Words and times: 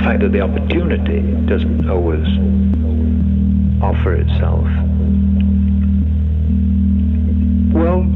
The 0.00 0.06
fact 0.06 0.20
that 0.20 0.32
the 0.32 0.40
opportunity 0.40 1.20
doesn't 1.46 1.90
always 1.90 2.26
offer 3.82 4.14
itself. 4.14 4.64
Well, 7.74 8.06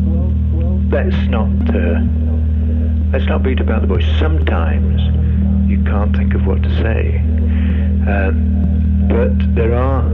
let's 0.90 1.28
not 1.28 1.50
uh, 1.74 2.00
let's 3.12 3.26
not 3.26 3.42
beat 3.42 3.60
about 3.60 3.82
the 3.82 3.86
bush. 3.86 4.06
Sometimes 4.18 4.98
you 5.68 5.82
can't 5.84 6.16
think 6.16 6.34
of 6.34 6.46
what 6.46 6.62
to 6.62 6.70
say, 6.80 7.18
uh, 8.08 8.30
but 9.12 9.54
there 9.54 9.74
are 9.74 10.08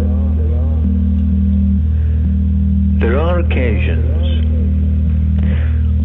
there 2.99 3.17
are 3.17 3.39
occasions 3.39 4.11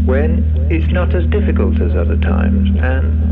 when 0.05 0.67
it's 0.69 0.91
not 0.93 1.15
as 1.15 1.25
difficult 1.31 1.81
as 1.81 1.95
other 1.95 2.17
times, 2.17 2.69
and 2.79 3.24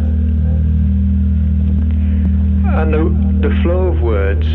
and 2.74 2.92
the, 2.92 3.48
the 3.48 3.54
flow 3.62 3.88
of 3.90 4.02
words, 4.02 4.48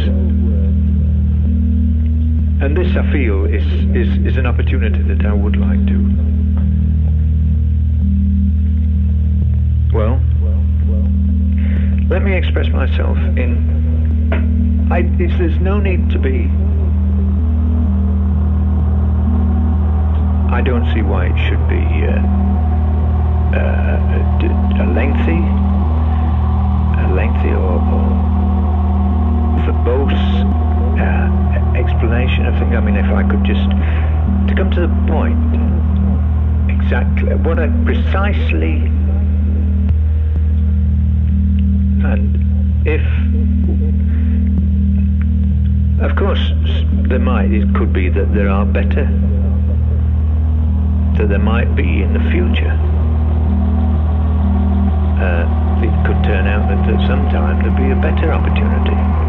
and 2.61 2.77
this 2.77 2.97
I 2.97 3.11
feel 3.13 3.45
is, 3.45 3.65
is, 3.95 4.09
is 4.27 4.37
an 4.37 4.45
opportunity 4.45 5.01
that 5.03 5.25
I 5.25 5.33
would 5.33 5.57
like 5.57 5.87
to. 5.87 5.99
Well, 9.95 10.21
let 12.11 12.23
me 12.23 12.35
express 12.37 12.69
myself 12.69 13.17
in. 13.17 14.89
I, 14.91 15.03
there's 15.03 15.61
no 15.61 15.79
need 15.79 16.11
to 16.11 16.19
be. 16.19 16.51
I 20.53 20.61
don't 20.61 20.93
see 20.93 21.03
why 21.03 21.27
it 21.27 21.39
should 21.49 21.69
be 21.69 21.85
uh, 22.05 22.19
uh, 23.57 24.93
lengthy 24.93 25.69
lengthy 27.15 27.51
or, 27.51 27.79
or 27.79 28.09
verbose 29.65 30.27
uh, 30.99 31.29
explanation 31.77 32.47
of 32.47 32.55
things. 32.59 32.75
I 32.75 32.81
mean, 32.81 32.97
if 32.97 33.11
I 33.13 33.23
could 33.29 33.45
just 33.45 33.69
to 34.49 34.55
come 34.57 34.71
to 34.73 34.81
the 34.81 34.89
point, 35.07 35.39
exactly 36.71 37.35
what 37.35 37.59
I 37.59 37.69
precisely, 37.85 38.77
and 42.05 42.37
if, 42.87 43.03
of 46.03 46.17
course, 46.17 46.41
there 47.09 47.19
might, 47.19 47.53
it 47.53 47.75
could 47.75 47.93
be 47.93 48.09
that 48.09 48.33
there 48.33 48.49
are 48.49 48.65
better, 48.65 49.05
that 51.19 51.29
there 51.29 51.39
might 51.39 51.75
be 51.75 52.03
in 52.03 52.13
the 52.13 52.21
future. 52.31 52.77
Uh, 55.21 55.58
it 55.83 55.95
could 56.07 56.21
turn 56.25 56.47
out 56.47 56.67
that 56.69 56.83
at 56.91 57.01
some 57.07 57.29
time 57.31 57.63
there'd 57.63 57.77
be 57.77 57.91
a 57.91 58.01
better 58.03 58.33
opportunity. 58.33 59.28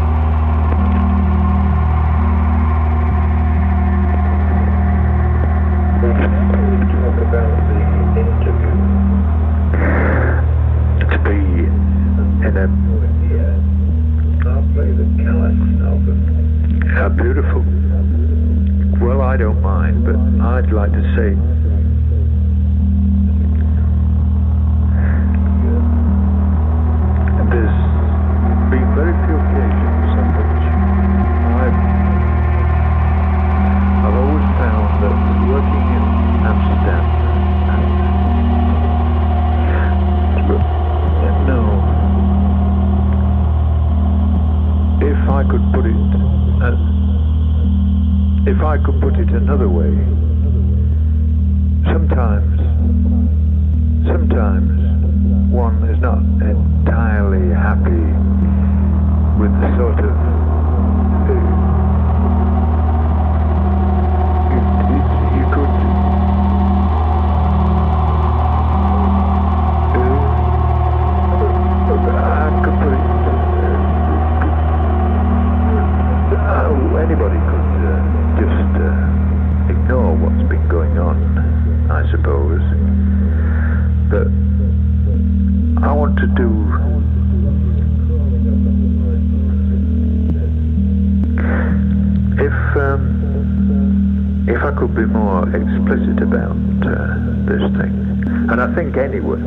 Anyway, 99.10 99.40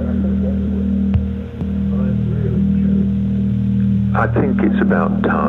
I 4.16 4.28
think 4.34 4.62
it's 4.62 4.82
about 4.82 5.24
time. 5.24 5.43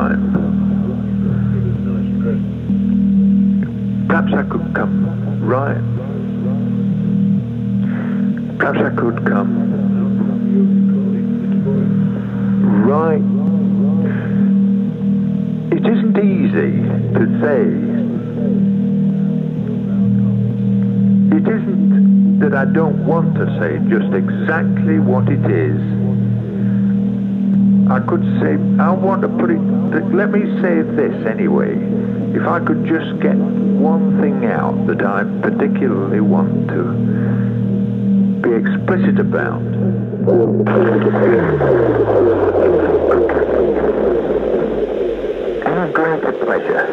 Say 23.59 23.79
just 23.89 24.13
exactly 24.13 24.99
what 24.99 25.29
it 25.29 25.45
is. 25.49 25.79
I 27.89 27.99
could 27.99 28.23
say, 28.41 28.53
I 28.81 28.91
want 28.91 29.21
to 29.21 29.29
put 29.29 29.51
it, 29.51 29.61
let 30.13 30.31
me 30.31 30.41
say 30.61 30.81
this 30.81 31.25
anyway. 31.27 31.75
If 32.35 32.47
I 32.47 32.59
could 32.59 32.85
just 32.85 33.19
get 33.21 33.35
one 33.35 34.19
thing 34.19 34.45
out 34.45 34.87
that 34.87 35.01
I 35.03 35.23
particularly 35.41 36.19
want 36.19 36.67
to 36.69 36.83
be 38.41 38.53
explicit 38.53 39.19
about 39.19 39.61
great 45.95 46.19
pleasure. 46.41 46.87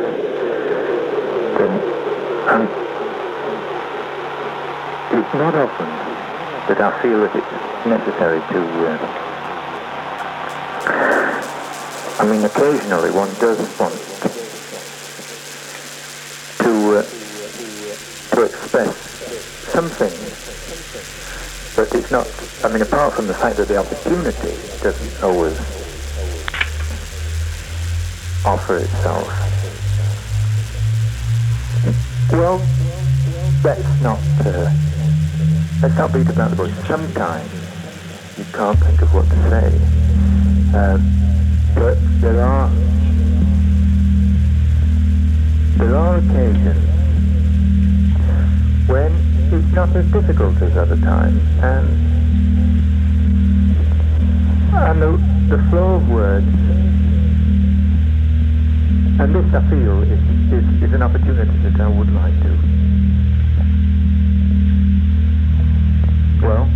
Then, 1.59 1.73
um, 2.49 2.69
it's 5.11 5.35
not 5.35 5.55
often 5.57 6.32
that 6.69 6.81
I 6.81 7.03
feel 7.03 7.21
that 7.21 7.35
it's 7.35 7.87
necessary 7.87 8.41
to. 8.41 8.61
Uh, 8.87 8.99
I 12.19 12.25
mean, 12.25 12.45
occasionally 12.45 13.11
one 13.11 13.29
does 13.41 13.59
want 13.81 13.95
to 16.59 16.99
uh, 16.99 17.03
to 18.37 18.43
express 18.45 18.97
something, 19.73 20.13
but 21.75 21.93
it's 21.95 22.11
not. 22.13 22.29
I 22.65 22.73
mean, 22.73 22.83
apart 22.83 23.15
from 23.15 23.27
the 23.27 23.35
fact 23.35 23.57
that 23.57 23.67
the 23.67 23.79
opportunity 23.79 24.55
doesn't 24.83 25.23
always 25.23 25.59
offer 28.45 28.77
itself. 28.77 29.27
Well, 32.31 32.59
let's 33.65 34.01
not 34.01 34.21
uh, 34.47 34.92
let's 35.83 35.97
not 35.97 36.13
beat 36.13 36.29
about 36.29 36.51
the 36.51 36.57
bush. 36.57 36.73
Sometimes 36.87 37.51
you 38.39 38.45
can't 38.53 38.79
think 38.79 39.03
of 39.03 39.13
what 39.13 39.29
to 39.29 39.37
say, 39.51 39.67
um, 40.79 41.03
but 41.75 41.99
there 42.21 42.41
are 42.41 42.71
there 45.79 45.97
are 45.97 46.19
occasions 46.19 46.89
when 48.89 49.13
it's 49.53 49.75
not 49.75 49.95
as 49.97 50.07
difficult 50.13 50.63
as 50.63 50.77
other 50.77 50.97
times, 50.99 51.43
and 51.61 51.89
and 54.73 55.03
the, 55.03 55.57
the 55.57 55.63
flow 55.69 55.97
of 55.97 56.09
words 56.09 56.47
and 59.21 59.35
this, 59.37 59.55
I 59.55 59.61
feel, 59.69 60.03
is, 60.03 60.19
is, 60.53 60.83
is 60.83 60.93
an 60.95 61.03
opportunity 61.03 61.57
that 61.69 61.81
I 61.81 61.87
would 61.87 62.13
like 62.13 62.35
to. 62.43 62.72
Well, 66.43 66.67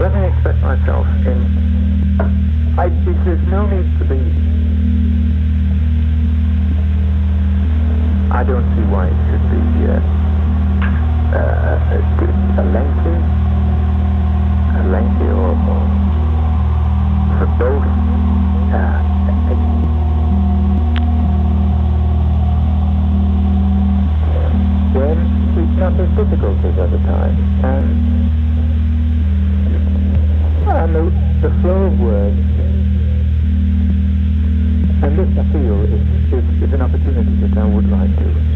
let 0.00 0.14
me 0.14 0.26
express 0.26 0.56
myself 0.62 1.06
in. 1.26 1.38
I, 2.78 2.88
there's 2.88 3.46
no 3.48 3.66
need 3.66 3.98
to 3.98 4.04
be. 4.08 4.16
I 8.32 8.42
don't 8.42 8.64
see 8.74 8.84
why 8.88 9.08
it 9.08 9.18
should 9.28 9.46
be 9.52 9.60
uh, 9.84 10.00
uh, 11.36 12.00
a, 12.56 12.64
lengthy, 12.72 13.16
a 14.80 14.82
lengthy 14.88 15.28
or, 15.28 15.52
or 15.52 15.84
for 17.36 17.48
both. 17.58 17.84
Uh, 18.72 19.14
not 25.76 25.98
as 25.98 26.08
difficult 26.16 26.58
as 26.64 26.78
other 26.78 26.98
times. 26.98 27.40
And, 27.64 27.86
and 30.68 30.94
the, 30.94 31.02
the 31.42 31.50
flow 31.60 31.86
of 31.90 31.98
words, 31.98 32.38
and 35.02 35.18
this 35.18 35.28
I 35.36 35.44
feel 35.52 35.82
is, 35.82 36.00
is, 36.32 36.62
is 36.62 36.72
an 36.72 36.80
opportunity 36.80 37.34
that 37.42 37.58
I 37.58 37.64
would 37.66 37.90
like 37.90 38.16
to. 38.18 38.54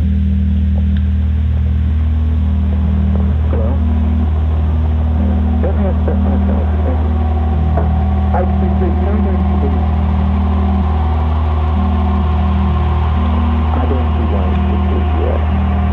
I 13.78 13.84
don't 13.88 14.08
see 14.14 14.26
why 14.32 14.44
it 14.48 14.58
should 14.68 14.82
be 14.88 15.00
uh, 15.28 15.87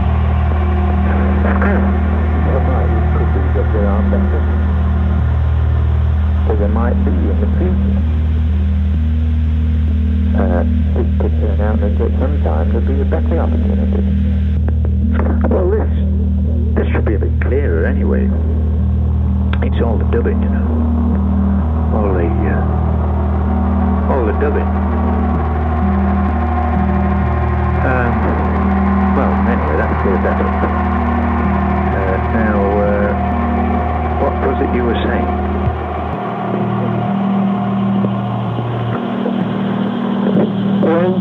it 1.46 2.64
might 2.66 2.90
it 2.90 3.06
could 3.14 3.30
be 3.34 3.42
that 3.54 3.68
there 3.74 4.02
better. 4.10 4.66
Might 6.76 6.98
be 7.06 7.12
in 7.12 7.40
the 7.40 7.48
future. 7.56 8.00
Uh, 10.36 10.64
it 11.00 11.08
could 11.22 11.32
turn 11.40 11.62
out 11.62 11.80
that 11.80 11.96
at 11.96 12.12
some 12.20 12.36
time 12.44 12.68
there'll 12.74 12.86
be 12.86 13.00
a 13.00 13.06
better 13.06 13.40
opportunity. 13.40 14.04
Well, 15.48 15.70
this 15.72 15.88
this 16.76 16.88
should 16.92 17.06
be 17.06 17.14
a 17.16 17.20
bit 17.20 17.32
clearer 17.42 17.86
anyway. 17.86 18.28
It's 19.64 19.82
all 19.82 19.98
the 19.98 20.04
dubbing, 20.12 20.42
you 20.44 20.50
know. 20.50 20.68
All 21.96 22.12
the 22.12 22.28
uh, 22.28 24.12
all 24.12 24.26
the 24.26 24.34
dubbing. 24.44 24.68
Um, 27.88 28.14
well, 29.16 29.32
anyway, 29.48 29.78
that's 29.78 29.96
cleared 30.02 30.24
that 30.26 30.95
was 34.44 34.58
it 34.60 34.70
you 34.76 34.84
were 34.84 35.00
saying? 35.06 35.30
Well, 40.86 41.14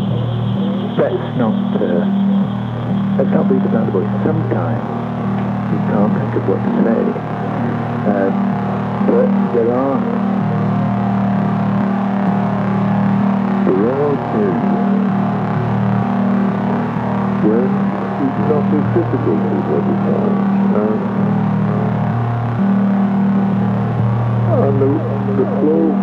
let's 0.99 1.29
not, 1.39 1.55
uh, 1.79 2.05
let's 3.17 3.31
not 3.31 3.47
bush. 3.47 4.11
Sometimes 4.25 4.87
you 5.71 5.79
can't 5.87 6.13
think 6.19 6.35
of 6.35 6.43
what 6.47 6.59
to 6.63 6.71
say. 6.83 7.01
Uh, 8.05 8.29
but 9.09 9.29
there 9.53 9.71
are, 9.73 9.99
there 13.65 13.81
are 13.89 14.13
occasions 14.13 15.05
when 17.41 17.69
it's 18.21 18.41
not 18.49 18.65
as 18.73 18.85
difficult 18.93 19.41
as 19.45 19.65
other 19.73 19.97
times. 20.05 20.45
Um, 20.73 21.44
and 24.75 24.81
the, 24.81 24.87
the 25.39 25.47
flow 25.61 25.81
of 25.87 25.95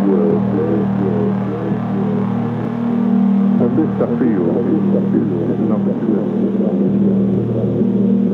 and 3.63 3.73
this 3.79 3.93
I 4.01 4.03
feel 4.19 4.45
is, 4.65 4.83
is 5.13 5.61
an 5.61 5.73
opportunity. 5.73 8.32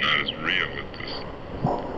Not 0.00 0.20
as 0.20 0.32
real 0.42 0.68
as 0.78 0.98
this. 0.98 1.93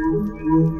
Música 0.00 0.79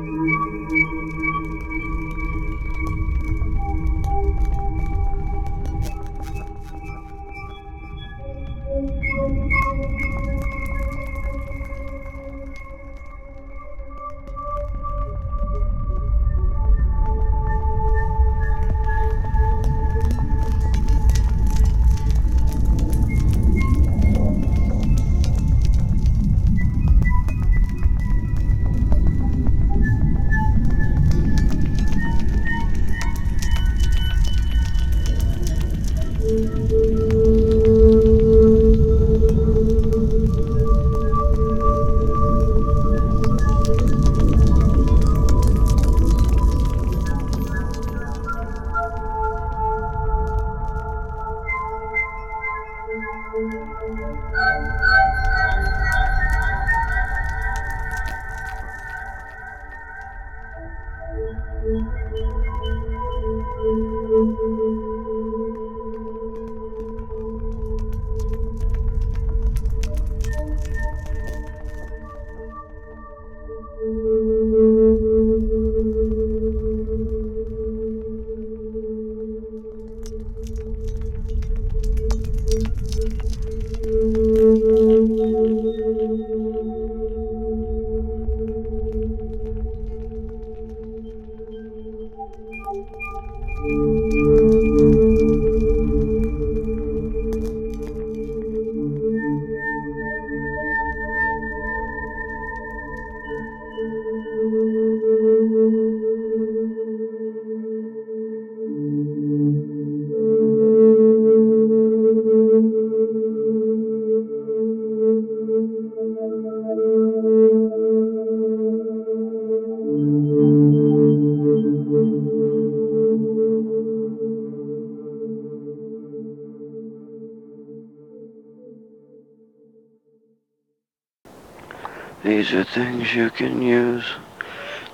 These 132.51 132.59
are 132.59 132.65
things 132.65 133.15
you 133.15 133.31
can 133.31 133.63
use. 133.63 134.05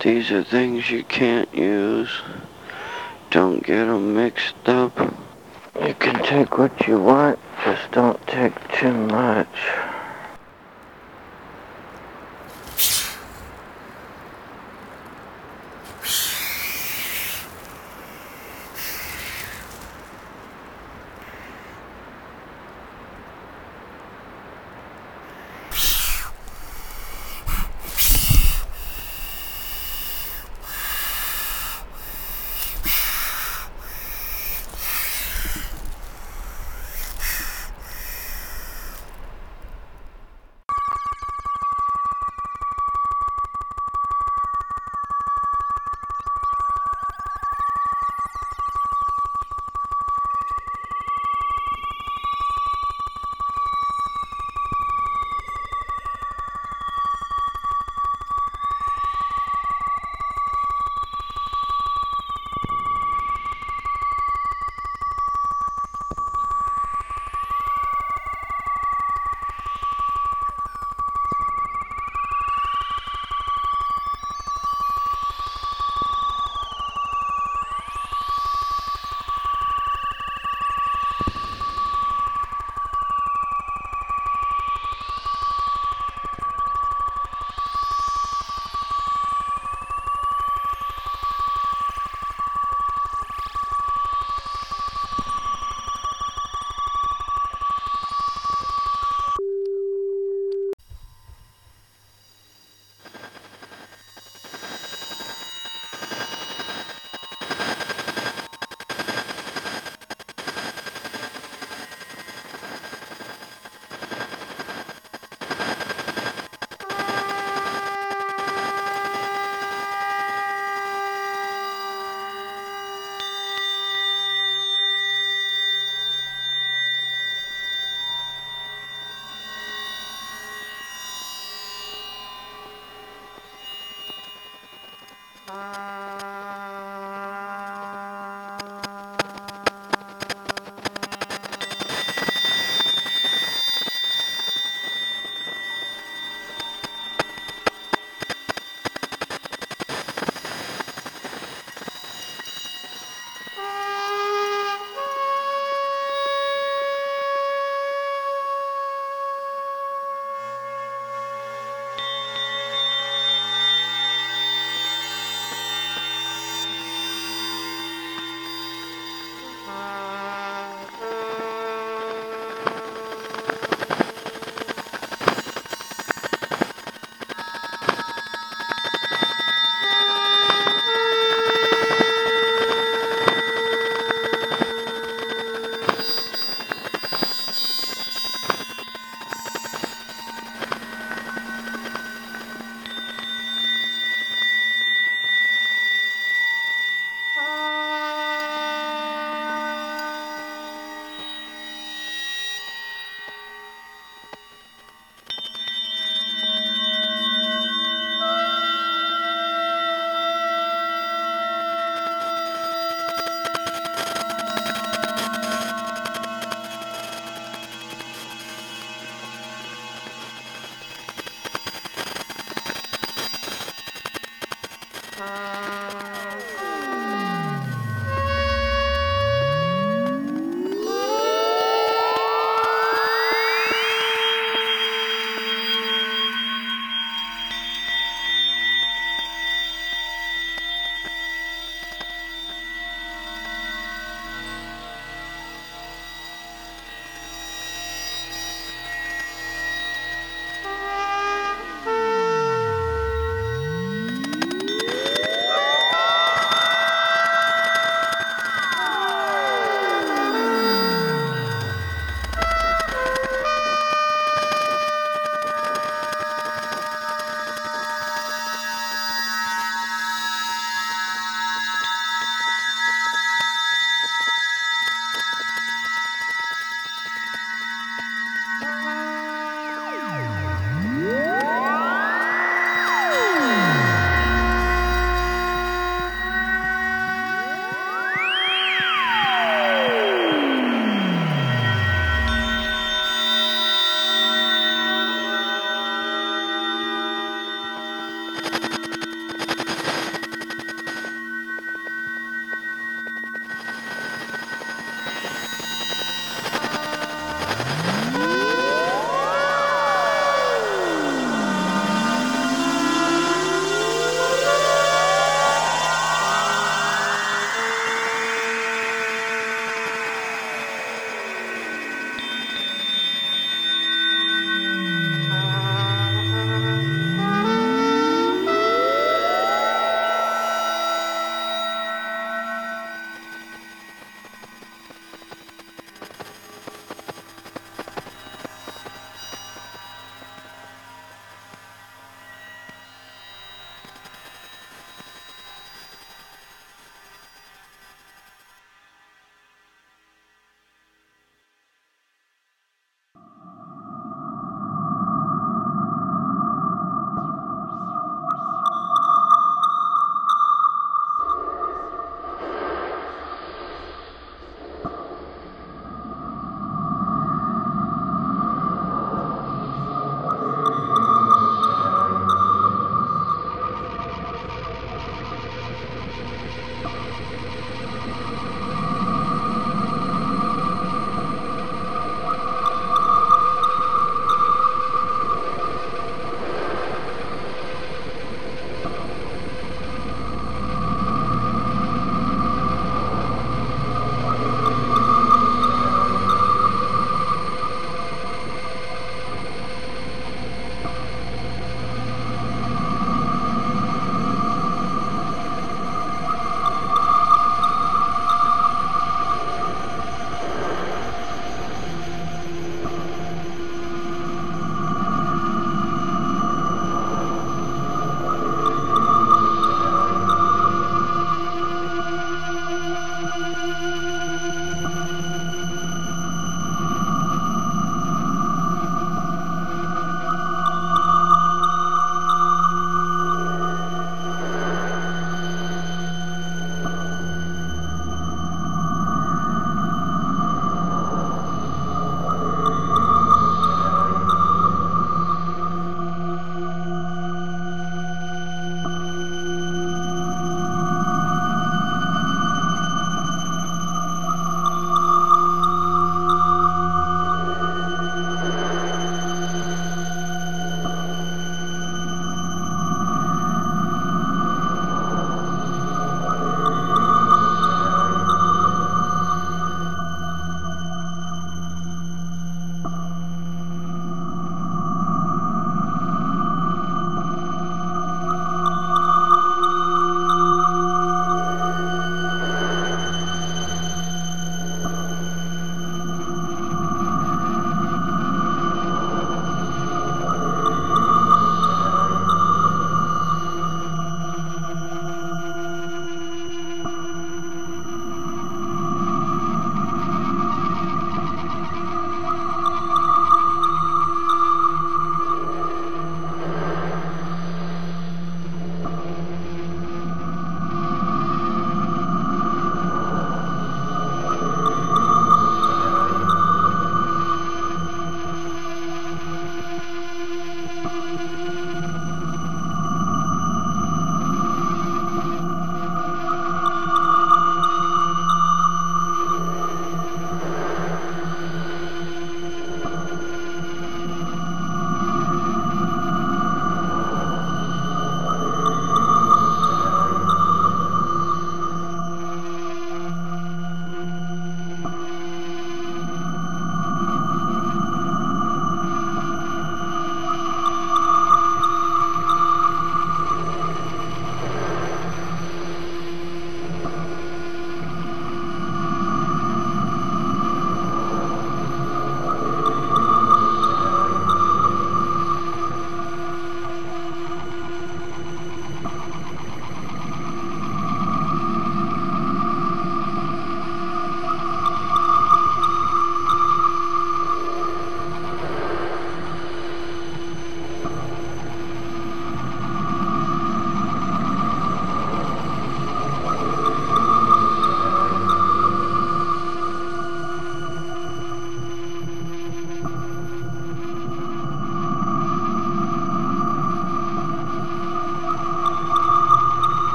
These 0.00 0.30
are 0.30 0.42
things 0.42 0.90
you 0.90 1.04
can't 1.04 1.54
use. 1.54 2.22
Don't 3.28 3.62
get 3.62 3.88
'em 3.88 4.16
mixed 4.16 4.66
up. 4.66 4.98
You 5.78 5.92
can 5.98 6.22
take 6.22 6.56
what 6.56 6.88
you 6.88 6.98
want, 6.98 7.38
just 7.62 7.90
don't 7.90 8.26
take 8.26 8.54
too 8.72 8.94
much. 8.94 9.81